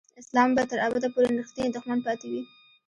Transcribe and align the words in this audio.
اسلام 0.21 0.49
به 0.55 0.63
تر 0.69 0.77
ابده 0.87 1.07
پورې 1.13 1.29
رښتینی 1.39 1.69
دښمن 1.75 1.97
پاتې 2.05 2.27
وي. 2.31 2.41